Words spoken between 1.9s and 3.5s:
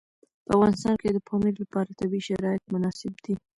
طبیعي شرایط مناسب دي.